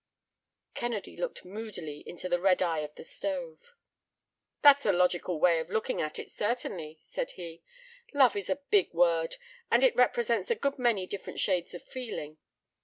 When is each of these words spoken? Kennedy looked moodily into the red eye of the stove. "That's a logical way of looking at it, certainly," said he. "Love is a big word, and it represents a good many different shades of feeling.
Kennedy 0.73 1.15
looked 1.15 1.45
moodily 1.45 1.99
into 2.07 2.27
the 2.27 2.39
red 2.39 2.63
eye 2.63 2.79
of 2.79 2.95
the 2.95 3.03
stove. 3.03 3.75
"That's 4.63 4.83
a 4.87 4.91
logical 4.91 5.39
way 5.39 5.59
of 5.59 5.69
looking 5.69 6.01
at 6.01 6.17
it, 6.17 6.31
certainly," 6.31 6.97
said 7.01 7.29
he. 7.37 7.61
"Love 8.11 8.35
is 8.35 8.49
a 8.49 8.55
big 8.71 8.95
word, 8.95 9.35
and 9.69 9.83
it 9.83 9.95
represents 9.95 10.49
a 10.49 10.55
good 10.55 10.79
many 10.79 11.05
different 11.05 11.39
shades 11.39 11.75
of 11.75 11.83
feeling. 11.83 12.39